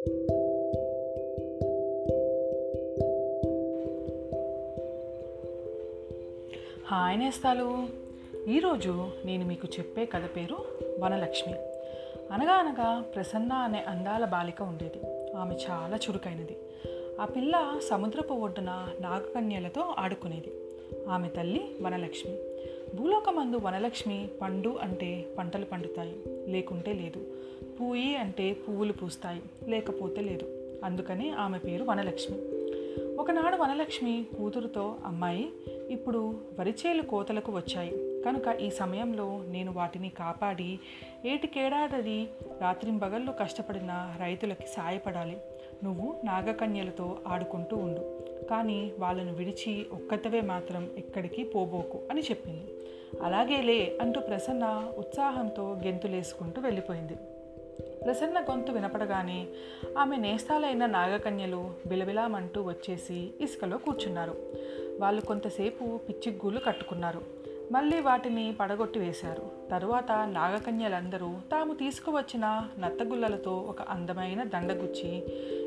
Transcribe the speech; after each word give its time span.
Hi 0.00 0.12
నేస్తాలు. 7.18 7.88
ఈరోజు 8.48 9.10
నేను 9.24 9.46
మీకు 9.46 9.68
చెప్పే 9.78 10.06
కథ 10.06 10.22
పేరు 10.36 10.56
వనలక్ష్మి. 10.98 11.54
అనగా 12.32 12.52
అనగా 12.52 13.00
ప్రసన్న 13.00 13.52
అనే 13.52 13.78
అందాల 13.78 14.24
బాలిక 14.24 14.62
ఉండేది. 14.62 15.32
ఆమె 15.36 15.54
చాలా 15.70 15.96
చురుకైనది. 15.96 16.56
ఆ 17.20 17.24
పిల్ల 17.24 17.80
సముద్రపు 17.90 18.34
ఒడ్డున 18.34 18.88
నాగకన్యలతో 19.00 19.94
ఆడుకునేది. 19.98 20.52
ఆమె 21.08 21.28
తల్లి 21.28 21.76
వనలక్ష్మి. 21.82 22.38
భూలోకమందు 22.94 23.56
వనలక్ష్మి 23.56 24.28
పండు 24.42 24.78
అంటే 24.82 25.26
పంటలు 25.38 25.64
పండుతాయి 25.64 26.16
లేకుంటే 26.46 26.92
లేదు. 26.92 27.26
పూయి 27.80 28.16
అంటే 28.16 28.52
పువ్వులు 28.52 28.92
పూస్తాయి 28.92 29.42
లేకపోతే 29.68 30.20
లేదు. 30.20 30.46
అందుకని 30.84 31.30
ఆమె 31.30 31.58
పేరు 31.58 31.84
వనలక్ష్మి. 31.84 32.38
ఒకనాడు 33.16 33.56
వనలక్ష్మి 33.56 34.26
కూతురుతో 34.38 34.96
అమ్మాయి 35.04 35.52
ఇప్పుడు 35.90 36.34
వరిచేలు 36.58 37.02
కోతలకు 37.02 37.52
వచ్చాయి. 37.52 38.22
కనుక 38.26 38.48
ఈ 38.60 38.70
సమయంలో 38.70 39.44
నేను 39.48 39.72
వాటిని 39.72 40.08
కాపాడి 40.08 40.78
ఏటికేడాది 41.26 42.28
రాత్రింబగళ్ళు 42.60 43.32
కష్టపడిన 43.32 44.16
రైతులకి 44.20 44.66
సాయపడాలి. 44.66 45.36
నువ్వు 45.84 46.20
నాగకన్యలతో 46.24 47.18
ఆడుకుంటూ 47.26 47.76
ఉండు. 47.76 48.20
కానీ 48.50 48.92
వాళ్ళను 48.98 49.34
విడిచి 49.34 49.86
ఒక్కతవే 49.92 50.40
మాత్రం 50.40 50.90
ఎక్కడికి 50.98 51.44
పోబోకు 51.44 51.98
అని 52.10 52.20
చెప్పింది. 52.20 52.79
అలాగేలే 53.22 53.98
అంటూ 54.00 54.20
ప్రసన్న 54.20 54.92
ఉత్సాహంతో 54.98 55.80
గెంతులేసుకుంటూ 55.84 56.62
వెళ్ళిపోయింది. 56.62 57.14
ప్రసన్న 58.04 58.40
గొంతు 58.40 58.72
వినపడగానే 58.72 59.46
ఆమె 59.98 60.16
నేస్తాలైన 60.16 60.86
నాగకన్యలు 60.86 61.74
బిలబిలామంటూ 61.86 62.62
వచ్చేసి 62.62 63.30
ఇసుకలో 63.40 63.78
కూర్చున్నారు. 63.78 64.34
వాళ్ళు 64.98 65.20
కొంతసేపు 65.20 66.00
పిచ్చిగ్గూలు 66.08 66.58
కట్టుకున్నారు. 66.58 67.22
మళ్ళీ 67.72 68.00
వాటిని 68.00 68.54
పడగొట్టి 68.60 68.98
వేశారు. 68.98 69.70
తరువాత 69.70 70.12
నాగకన్యలందరూ 70.12 71.34
తాము 71.52 71.74
తీసుకువచ్చిన 71.74 72.68
నత్తగుల్లలతో 72.78 73.56
ఒక 73.56 73.82
అందమైన 73.82 74.44
దండగుచ్చి 74.44 75.22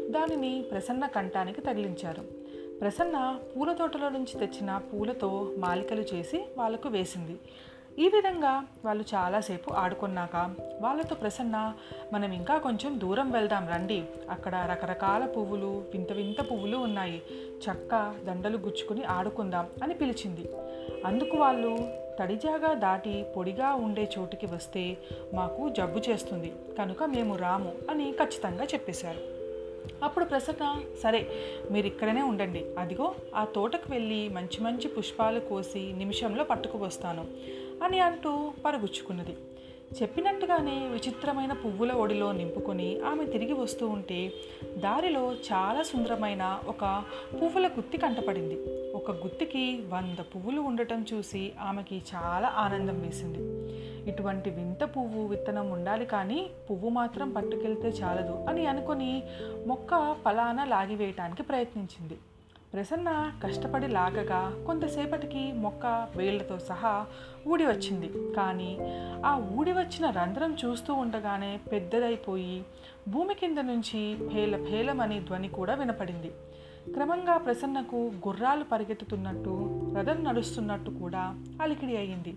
దానిని 0.10 0.66
ప్రసన్న 0.72 1.06
కంఠానికి 1.06 1.62
తగిలించారు. 1.62 2.43
ప్రసన్న 2.82 3.40
పూల 3.56 3.74
తోటలో 3.74 4.10
నుంచి 4.10 4.40
తెచ్చిన 4.40 4.78
పూలతో 4.78 5.52
మాలికలు 5.58 6.02
చేసి 6.02 6.46
వాళ్ళకు 6.58 6.90
వేసింది. 6.90 7.40
ఈ 8.00 8.08
విధంగా 8.08 8.66
వాళ్ళు 8.86 9.04
చాలాసేపు 9.16 9.74
ఆడుకున్నాక 9.74 10.56
వాళ్ళతో 10.82 11.16
ప్రసన్న 11.16 11.74
మనం 12.14 12.32
ఇంకా 12.32 12.58
కొంచెం 12.58 13.00
దూరం 13.00 13.32
వెళ్దాం 13.32 13.70
రండి. 13.70 14.04
అక్కడ 14.30 14.68
రకరకాల 14.72 15.26
పువ్వులు 15.26 15.66
వింత 15.66 16.12
వింత 16.12 16.52
పువ్వులు 16.52 16.78
ఉన్నాయి. 16.78 17.22
చక్క 17.40 18.16
దండలు 18.24 18.58
గుచ్చుకుని 18.58 19.04
ఆడుకుందాం 19.04 19.68
అని 19.84 19.94
పిలిచింది. 19.94 20.50
అందుకు 21.06 21.38
వాళ్ళు 21.38 21.78
తడిజాగా 22.20 22.74
దాటి 22.74 23.26
పొడిగా 23.38 23.74
ఉండే 23.74 24.10
చోటికి 24.20 24.46
వస్తే 24.46 24.98
మాకు 25.34 25.70
జబ్బు 25.70 26.02
చేస్తుంది. 26.10 26.54
కనుక 26.80 27.04
మేము 27.04 27.36
రాము 27.36 27.74
అని 27.90 28.12
ఖచ్చితంగా 28.12 28.66
చెప్పేశారు. 28.66 29.43
అప్పుడు 30.04 30.26
ప్రసన్న 30.26 30.82
సరే 31.04 31.28
మీరు 31.72 31.88
ఇక్కడనే 31.88 32.22
ఉండండి. 32.22 32.66
అదిగో 32.80 33.16
ఆ 33.36 33.46
తోటకు 33.46 33.92
వెళ్ళి 33.92 34.30
మంచి 34.30 34.64
మంచి 34.64 34.88
పుష్పాలు 34.88 35.40
కోసి 35.40 35.94
నిమిషంలో 35.98 36.44
పట్టుకువస్తాను 36.44 37.28
అని 37.84 38.00
అంటూ 38.00 38.52
పరుగుచ్చుకున్నది. 38.66 39.38
చెప్పినట్టుగానే 40.02 40.88
విచిత్రమైన 40.88 41.54
పువ్వుల 41.54 41.92
ఒడిలో 41.92 42.32
నింపుకొని 42.32 43.00
ఆమె 43.02 43.26
తిరిగి 43.26 43.54
వస్తూ 43.54 43.88
ఉంటే 43.88 44.34
దారిలో 44.78 45.34
చాలా 45.34 45.84
సుందరమైన 45.84 46.60
ఒక 46.68 47.04
పువ్వుల 47.42 47.68
గుత్తి 47.68 47.98
కంటపడింది. 47.98 48.58
ఒక 48.92 49.12
గుత్తికి 49.12 49.84
వంద 49.90 50.22
పువ్వులు 50.22 50.62
ఉండటం 50.62 51.06
చూసి 51.14 51.52
ఆమెకి 51.62 52.02
చాలా 52.16 52.48
ఆనందం 52.48 53.02
వేసింది. 53.02 53.63
ఇటువంటి 54.08 54.50
వింత 54.50 54.84
పువ్వు 54.84 55.28
విత్తనం 55.28 55.72
ఉండాలి 55.72 56.06
కానీ 56.06 56.50
పువ్వు 56.70 56.90
మాత్రం 56.90 57.32
పట్టుకెళ్తే 57.32 57.90
చాలదు 57.90 58.46
అని 58.50 58.66
అనుకొని 58.66 59.24
మొక్క 59.68 60.16
ఫలానా 60.26 60.66
లాగివేయటానికి 60.66 61.44
ప్రయత్నించింది. 61.44 62.18
ప్రసన్న 62.74 63.10
కష్టపడి 63.44 63.88
లాగగా 63.88 64.64
కొంతసేపటికి 64.68 65.52
మొక్క 65.52 65.86
వేళ్ళతో 66.18 66.60
సహా 66.60 67.06
ఊడి 67.48 67.66
వచ్చింది. 67.66 68.10
కానీ 68.36 68.72
ఆ 69.26 69.42
ఊడి 69.58 69.72
వచ్చిన 69.72 70.10
రంధ్రం 70.10 70.58
చూస్తూ 70.66 70.94
ఉండగానే 70.94 71.60
పెద్దదైపోయి 71.72 72.66
భూమి 73.08 73.34
కింద 73.34 73.58
నుంచి 73.58 74.02
భేల 74.34 74.56
భేలమని 74.58 75.20
ధ్వని 75.20 75.50
కూడా 75.50 75.74
వినపడింది. 75.74 76.32
క్రమంగా 76.94 77.38
ప్రసన్నకు 77.38 78.12
గుర్రాలు 78.28 78.64
పరిగెత్తుతున్నట్టు 78.64 79.54
రథం 79.98 80.24
నడుస్తున్నట్టు 80.24 80.90
కూడా 80.90 81.36
అలికిడి 81.62 81.98
అయింది 81.98 82.34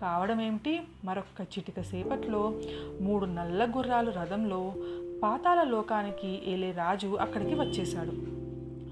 కావడం 0.00 0.40
ఏమిటి 0.40 0.82
మరొక్క 1.04 1.40
చిటిక 1.42 1.80
సేపట్లో 1.80 2.54
మూడు 3.00 3.26
నల్ల 3.26 3.64
గుర్రాలు 3.76 4.10
రథంలో 4.10 4.74
పాతాల 5.22 5.62
లోకానికి 5.62 6.42
ఏలే 6.46 6.72
రాజు 6.72 7.16
అక్కడికి 7.20 7.54
వచ్చేశాడు. 7.54 8.12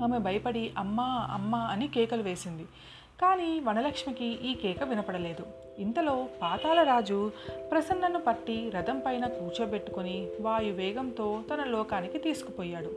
ఆమె 0.02 0.18
భయపడి 0.18 0.70
అమ్మా 0.78 1.28
అమ్మా 1.30 1.58
అని 1.58 1.88
కేకలు 1.88 2.22
వేసింది. 2.22 2.66
కానీ 3.20 3.60
వనలక్ష్మికి 3.60 4.24
ఈ 4.24 4.54
కేక 4.54 4.82
వినపడలేదు. 4.82 5.46
ఇంతలో 5.78 6.26
పాతాళరాజు 6.42 7.32
ప్రసన్నను 7.70 8.18
పట్టి 8.18 8.70
రథం 8.70 8.98
పైన 8.98 9.26
కూర్చోబెట్టుకొని 9.26 10.28
వాయు 10.40 10.72
వేగంతో 10.72 11.42
తన 11.54 11.64
లోకానికి 11.64 12.18
తీసుకుపోయాడు. 12.18 12.92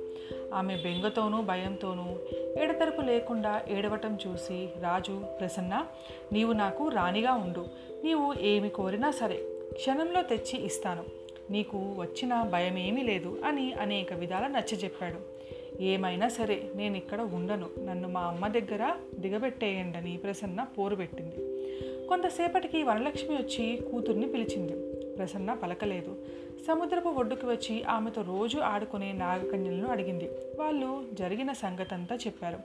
ఆమె 0.54 0.76
బెంగతోనూ 0.76 1.42
భయంతోనూ 1.42 2.18
ఎడతెరపు 2.58 3.02
లేకుండా 3.02 3.62
ఏడవటం 3.68 4.18
చూసి 4.28 4.70
రాజు 4.82 5.22
ప్రసన్న 5.40 5.86
నీవు 6.34 6.54
నాకు 6.54 6.90
రాణిగా 6.90 7.34
ఉండు. 7.34 7.66
నీవు 8.04 8.34
ఏమి 8.42 8.70
కోరినా 8.70 9.12
సరే 9.12 9.40
క్షణంలో 9.74 10.22
తెచ్చి 10.22 10.66
ఇస్తాను. 10.66 11.04
నీకు 11.52 11.78
వచ్చిన 11.78 12.42
భయమేమీ 12.42 13.04
లేదు 13.04 13.40
అని 13.46 13.74
అనేక 13.74 14.14
విధాల 14.14 14.48
నచ్చజెప్పాడు. 14.48 15.37
ఏమైనా 15.80 16.28
సరే 16.28 16.72
నేను 16.76 16.98
ఇక్కడ 16.98 17.22
ఉండను. 17.22 17.70
నన్ను 17.86 18.08
మా 18.08 18.22
అమ్మ 18.22 18.48
దగ్గర 18.48 18.96
దిగబెట్టేయండని 19.20 20.18
ప్రసన్న 20.18 20.64
పోరు 20.64 20.96
పెట్టింది. 20.96 21.36
కొంతసేపటికి 22.08 22.84
వరలక్ష్మి 22.84 23.36
వచ్చి 23.36 23.82
కూతుర్ని 23.92 24.28
పిలిచింది. 24.28 24.94
ప్రసన్న 25.16 25.54
పలకలేదు. 25.54 26.16
సముద్రపు 26.68 27.10
ఒడ్డుకు 27.10 27.48
వచ్చి 27.48 27.84
ఆమెతో 27.84 28.22
రోజు 28.22 28.58
ఆడుకునే 28.58 29.12
నాగకన్యలను 29.12 29.88
అడిగింది. 29.88 30.30
వాళ్ళు 30.60 31.04
జరిగిన 31.14 31.52
సంగతంతా 31.52 32.16
చెప్పారు. 32.16 32.60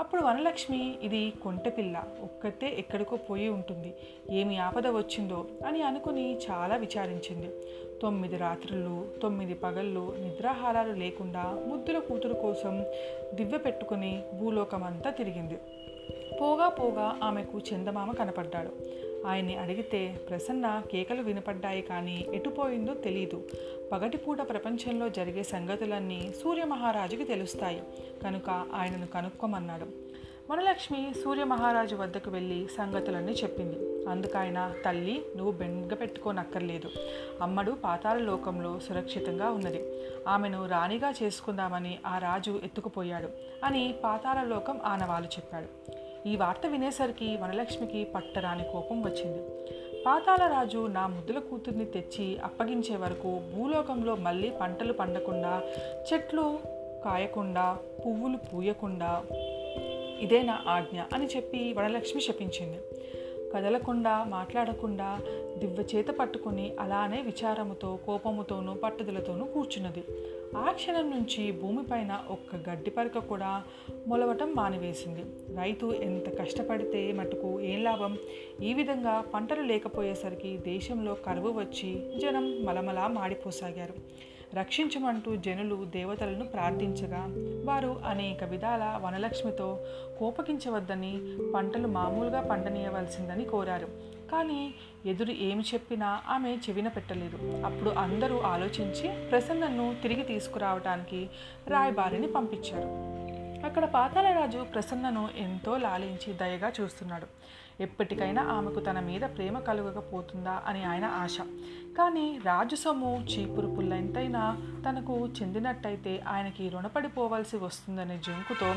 అప్పుడు 0.00 0.22
వనలక్ష్మి 0.22 0.98
ఇది 1.02 1.32
కొంటపిల్ల 1.42 2.04
ఒక్కతే 2.22 2.66
ఎక్కడికో 2.78 3.16
పోయి 3.16 3.48
ఉంటుంది. 3.48 3.94
ఏమి 4.30 4.58
ఆపద 4.58 4.86
వచ్చిందో 4.86 5.46
అని 5.66 5.82
అనుకుని 5.82 6.38
చాలా 6.50 6.76
విచారించింది. 6.76 7.50
తొమ్మిది 8.02 8.36
రాత్రులు 8.36 9.06
తొమ్మిది 9.22 9.54
పగళ్ళు 9.54 10.14
నిద్రాహారాలు 10.20 10.92
లేకుండా 10.92 11.44
ముద్దుల 11.66 11.98
కూతురు 11.98 12.34
కోసం 12.34 12.84
దివ్య 13.34 13.58
పెట్టుకుని 13.58 14.22
భూలోకమంతా 14.40 15.10
తిరిగింది. 15.10 15.58
పోగా 16.40 16.68
పోగా 16.68 17.18
ఆమెకు 17.22 17.58
చందమామ 17.58 18.12
కనపడ్డాడు. 18.12 18.72
ఆయన్ని 19.26 19.56
అడిగితే 19.56 20.20
ప్రసన్న 20.28 20.82
కేకలు 20.92 21.22
వినపడ్డాయి 21.22 21.82
కానీ 21.82 22.26
ఎటుపోయిందో 22.34 22.94
తెలియదు 22.94 23.48
పగటిపూట 23.92 24.40
ప్రపంచంలో 24.40 25.08
జరిగే 25.08 25.42
సంగతులన్నీ 25.42 26.32
సూర్యమహారాజుకి 26.42 27.24
తెలుస్తాయి. 27.24 27.82
కనుక 28.22 28.50
ఆయనను 28.50 29.06
కనుక్కోమన్నాడు. 29.06 30.06
వనలక్ష్మి 30.50 31.14
సూర్యమహారాజు 31.24 31.96
వద్దకు 31.96 32.30
వెళ్ళి 32.30 32.68
సంగతులన్నీ 32.78 33.32
చెప్పింది. 33.32 34.06
అందుకైన 34.06 34.74
తల్లి 34.84 35.22
నువ్వు 35.36 35.52
బెంగ 35.52 35.94
పెట్టుకోనక్కర్లేదు. 35.94 36.90
అమ్మడు 37.42 37.72
పాతాల 37.72 38.18
లోకంలో 38.18 38.80
సురక్షితంగా 38.88 39.50
ఉన్నది. 39.50 39.82
ఆమెను 40.28 40.66
రాణిగా 40.66 41.12
చేసుకుందామని 41.22 41.98
ఆ 42.06 42.18
రాజు 42.18 42.60
ఎత్తుకుపోయాడు 42.64 43.28
అని 43.64 43.94
పాతాల 44.04 44.46
లోకం 44.46 44.80
ఆనవాలు 44.84 45.24
చెప్పాడు. 45.24 45.66
ఈ 46.26 46.36
వార్త 46.36 46.66
వినేసరికి 46.66 47.36
వనలక్ష్మికి 47.36 48.04
పట్టరాని 48.04 48.64
కోపం 48.72 49.02
వచ్చింది. 49.02 49.40
పాతాళరాజు 50.06 50.86
నా 50.86 51.06
ముద్దుల 51.06 51.38
కూతుర్ని 51.38 51.84
తెచ్చి 51.84 52.38
అప్పగించే 52.38 52.96
వరకు 52.96 53.40
భూలోకంలో 53.54 54.16
మళ్ళీ 54.16 54.50
పంటలు 54.50 54.92
పండకుండా 54.92 55.62
చెట్లు 56.08 56.58
కాయకుండా 57.04 57.78
పువ్వులు 58.06 58.36
పూయకుండా 58.36 59.22
ఇదే 60.20 60.42
నా 60.42 60.64
ఆజ్ఞ 60.66 61.00
అని 61.14 61.26
చెప్పి 61.26 61.72
వనలక్ష్మి 61.72 62.22
శపించింది. 62.22 62.78
కదలకుండా 63.56 64.24
మాట్లాడకుండా 64.24 65.20
దివ్య 65.58 65.96
చేత 65.96 66.06
పట్టుకుని 66.06 66.72
అలానే 66.80 67.22
విచారముతో 67.22 67.98
కోపముతోనూ 68.06 68.74
పట్టుదలతోనూ 68.74 69.44
కూర్చున్నది. 69.44 70.04
ఆ 70.56 70.70
క్షణం 70.70 71.10
నుంచి 71.10 71.52
భూమిపైన 71.52 72.24
ఒక్క 72.30 72.70
గడ్డి 72.70 72.90
పరక 72.90 73.18
కూడా 73.18 73.64
మొలవటం 74.06 74.52
మానివేసింది. 74.56 75.24
రైతు 75.56 75.86
ఎంత 75.86 76.38
కష్టపడితే 76.40 77.12
మటుకు 77.12 77.60
ఏం 77.60 77.84
లాభం? 77.84 78.18
ఈ 78.62 78.74
విధంగా 78.74 79.20
పంటలు 79.34 79.62
లేకపోయేసరికి 79.62 80.56
దేశంలో 80.56 81.14
కరువు 81.14 81.50
వచ్చి 81.60 82.18
జనం 82.18 82.64
మలమలా 82.64 83.06
మాడిపోసాగారు. 83.08 83.94
రక్షించమంటూ 84.56 85.36
జనులు 85.36 85.84
దేవతలను 85.84 86.46
ప్రార్థించగా 86.46 87.26
వారు 87.64 88.00
అనేక 88.06 88.44
విధాల 88.44 89.00
వనలక్ష్మితో 89.04 89.80
కోపగించవద్దని 90.18 91.20
పంటలు 91.54 91.88
మామూలుగా 91.88 92.40
పండనీయవలసిందని 92.40 93.44
కోరారు. 93.44 93.88
కానీ 94.32 94.74
ఎదురు 95.06 95.30
ఏమి 95.30 95.64
చెప్పినా 95.74 96.22
ఆమె 96.28 96.56
చెవిన 96.56 96.88
పెట్టలేదు. 96.88 97.38
అప్పుడు 97.66 97.90
అందరూ 97.90 98.40
ఆలోచించి 98.40 99.28
ప్రసన్నను 99.28 99.96
తిరిగి 100.02 100.22
తీసుకురావటానికి 100.22 101.30
రాయబారిని 101.68 102.26
పంపించారు. 102.26 103.16
అక్కడ 103.66 103.84
పాతాళరాజు 103.84 104.66
ప్రసన్నను 104.74 105.28
ఎంతో 105.38 105.76
లాలించి 105.76 106.32
దయగా 106.32 106.72
చూస్తున్నాడు. 106.80 107.26
ఎప్పటికైనా 107.80 108.42
ఆమెకు 108.42 108.80
తన 108.80 109.00
మీద 109.00 109.20
ప్రేమ 109.20 109.58
కలుగకపోతుందా 109.58 110.62
అని 110.66 110.84
ఆయన 110.84 111.04
ఆశ. 111.04 111.38
కానీ 111.98 112.38
రాజు 112.44 112.76
సొమ్ము 112.76 113.26
చీపురు 113.30 113.66
పుల్లెంతైనా 113.66 114.56
తనకు 114.88 115.28
చెందినట్టయితే 115.28 116.20
ఆయనకి 116.28 116.68
రుణపడిపోవాల్సి 116.68 117.56
వస్తుందనే 117.56 118.20
జంకుతో 118.26 118.74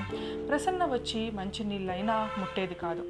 ప్రసన్న 0.48 0.86
వచ్చి 0.86 1.32
మంచి 1.32 1.64
నీళ్ళైనా 1.64 2.30
ముట్టేది 2.38 2.74
కాదు. 2.74 3.06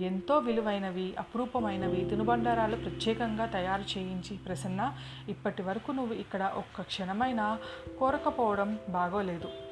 ఎంతో 0.00 0.38
విలువైనవి 0.38 1.14
అపురూపమైనవి 1.18 2.04
తినుబండారాలు 2.04 2.76
ప్రత్యేకంగా 2.76 3.46
తయారు 3.46 3.98
చేయించి 3.98 4.36
ప్రసన్న 4.36 4.92
ఇప్పటి 5.28 5.62
వరకు 5.62 5.92
నువ్వు 5.92 6.14
ఇక్కడ 6.14 6.52
ఒక్క 6.56 6.82
క్షణమైనా 6.82 7.58
కోరకపోవడం 7.98 8.78
బాగోలేదు. 8.88 9.71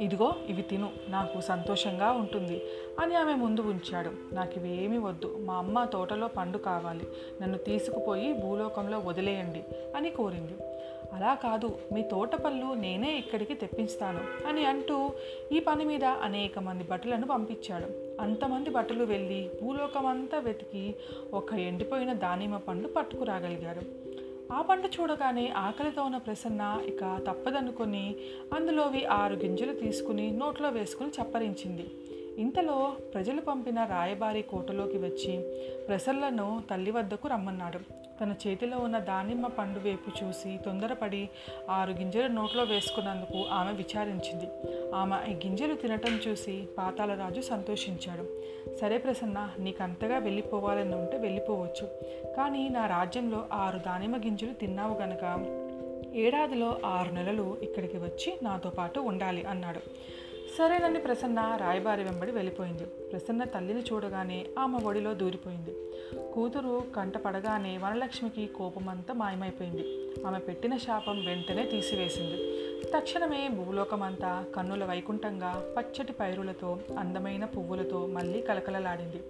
ఇదిగో 0.00 0.34
ఇవి 0.48 0.62
తిను. 0.62 0.90
నాకు 1.08 1.40
సంతోషంగా 1.40 2.10
ఉంటుంది 2.10 2.62
అని 3.00 3.14
ఆమె 3.14 3.34
ముందు 3.34 3.60
ఉంచాడు. 3.60 4.10
నాకు 4.34 4.52
ఇవేమి 4.56 4.98
వద్దు. 4.98 5.38
మా 5.40 5.54
అమ్మ 5.54 5.84
తోటలో 5.84 6.28
పండు 6.28 6.58
కావాలి. 6.58 7.06
నన్ను 7.42 7.58
తీసుకుపోయి 7.58 8.32
భూలోకంలో 8.32 8.98
వదిలేయండి 8.98 9.64
అని 9.96 10.10
కోరింది. 10.10 10.52
అలా 11.12 11.34
కాదు. 11.34 11.78
మీ 11.92 12.02
తోట 12.02 12.34
పళ్ళు 12.34 12.74
నేనే 12.74 13.18
ఇక్కడికి 13.18 13.54
తెప్పించుతాను 13.54 14.48
అని 14.48 14.64
అంటూ 14.64 15.12
ఈ 15.52 15.60
పని 15.60 15.84
మీద 15.84 16.04
అనేక 16.04 16.58
మంది 16.58 16.84
భటులను 16.84 17.26
పంపించాడు. 17.26 18.20
అంతమంది 18.22 18.70
భటులు 18.70 19.04
వెళ్ళి 19.04 19.50
భూలోకమంతా 19.62 20.38
వెతికి 20.38 20.94
ఒక 21.34 21.54
ఎండిపోయిన 21.54 22.12
దానిమ్మ 22.12 22.56
పండు 22.56 22.88
పట్టుకురాగలిగారు. 22.88 23.82
ఆ 24.56 24.60
పంట 24.62 24.84
చూడగానే 24.94 25.44
ఆకలితో 25.66 26.02
ఉన్న 26.02 26.18
ప్రసన్న 26.18 26.62
ఇక 26.86 27.02
తప్పదనుకొని 27.26 28.04
అందులోవి 28.52 29.02
ఆరు 29.18 29.34
గింజలు 29.34 29.74
తీసుకుని 29.82 30.26
నోట్లో 30.40 30.68
వేసుకుని 30.68 31.12
చప్పరించింది. 31.18 31.86
ఇంతలో 32.38 32.92
ప్రజలు 33.14 33.40
పంపిన 33.40 33.84
రాయబారి 33.84 34.42
కోటలోకి 34.42 34.98
వచ్చి 34.98 35.38
ప్రసల్లను 35.88 36.62
తల్లి 36.70 36.90
వద్దకు 36.90 37.28
రమ్మన్నాడు. 37.28 37.78
తన 38.20 38.34
చేతిలో 38.46 38.78
ఉన్న 38.78 38.98
దానిమ్మ 38.98 39.46
పండు 39.46 39.78
వైపు 39.78 40.24
చూసి 40.24 40.58
తొందరపడి 40.64 41.28
ఆరు 41.70 41.92
గింజలు 41.92 42.26
నోట్లో 42.26 42.64
వేసుకున్నందుకు 42.64 43.44
ఆమె 43.52 43.72
విచారించింది. 43.72 44.44
ఆమె 44.94 45.32
ఈ 45.32 45.34
గింజలు 45.34 45.74
తినటం 45.74 46.20
చూసి 46.28 46.68
పాతాళరాజు 46.78 47.40
సంతోషించాడు. 47.40 48.26
సరే 48.76 48.98
ప్రసన్న 48.98 49.50
నీకంతగా 49.58 50.18
వెళ్ళిపోవాలని 50.18 50.94
ఉంటే 50.94 51.16
వెళ్ళిపోవచ్చు. 51.18 51.88
కానీ 52.36 52.68
నా 52.68 52.86
రాజ్యంలో 52.86 53.46
ఆరు 53.52 53.78
దానిమ్మ 53.78 54.16
గింజలు 54.16 54.52
తిన్నావు 54.52 54.98
గనక 54.98 55.56
ఏడాదిలో 56.14 56.78
ఆరు 56.84 57.14
నెలలు 57.14 57.56
ఇక్కడికి 57.62 57.96
వచ్చి 57.96 58.38
నాతో 58.42 58.70
పాటు 58.70 59.00
ఉండాలి 59.00 59.44
అన్నాడు. 59.44 59.80
సరేనని 60.58 60.98
ప్రసన్న 60.98 61.58
రాయబారి 61.60 62.04
వెంబడి 62.04 62.30
వెళ్ళిపోయింది. 62.30 62.84
ప్రసన్న 62.84 63.44
తల్లిని 63.44 63.80
చూడగానే 63.80 64.46
ఆమె 64.58 64.78
ఒడిలో 64.78 65.14
దూరిపోయింది. 65.14 65.76
కూతురు 66.34 66.82
కంట 66.96 67.18
పడగానే 67.18 67.78
వనలక్ష్మికి 67.78 68.46
కోపమంతా 68.46 69.14
మాయమైపోయింది. 69.14 70.10
ఆమె 70.26 70.38
పెట్టిన 70.38 70.76
శాపం 70.76 71.24
వెంటనే 71.26 71.66
తీసివేసింది. 71.66 72.36
తక్షణమే 72.92 73.48
భూలోకమంతా 73.48 74.44
కన్నుల 74.56 74.84
వైకుంఠంగా 74.84 75.74
పచ్చటి 75.78 76.12
పైరులతో 76.12 76.78
అందమైన 76.98 77.44
పువ్వులతో 77.44 78.06
మళ్ళీ 78.06 78.42
కలకలలాడింది. 78.42 79.22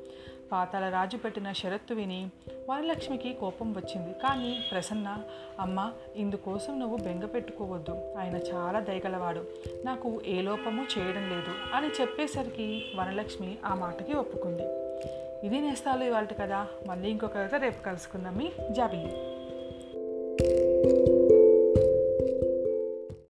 పాతాల 0.53 0.93
రాజు 0.93 1.17
పెట్టిన 1.17 1.53
షరత్తు 1.53 1.95
విని 1.95 2.31
వరలక్ష్మికి 2.71 3.33
కోపం 3.33 3.73
వచ్చింది. 3.73 4.13
కానీ 4.13 4.61
ప్రసన్న 4.71 5.23
అమ్మ 5.61 5.93
ఇందుకోసం 6.17 6.81
నువ్వు 6.81 6.97
బెంగ 6.97 7.25
పెట్టుకోవద్దు. 7.25 8.15
ఆయన 8.19 8.37
చాలా 8.37 8.81
దయగలవాడు. 8.81 9.45
నాకు 9.85 10.21
ఏ 10.27 10.43
లోపము 10.43 10.87
చేయడం 10.99 11.31
లేదు 11.31 11.77
అని 11.77 11.89
చెప్పేసరికి 12.01 12.93
వరలక్ష్మి 12.95 13.59
ఆ 13.65 13.75
మాటకి 13.75 14.13
ఒప్పుకుంది. 14.13 14.63
ఇది 15.47 15.61
నేస్తాలు 15.61 16.05
ఇవాళ 16.05 16.25
కదా 16.25 16.67
మళ్ళీ 16.87 17.11
ఇంకొక 17.11 17.35
కథ 17.35 17.55
రేపు 17.55 17.83
కలుసుకుందాం. 17.83 18.37
మీ 18.37 18.53
జాబిల్లి. 18.71 19.30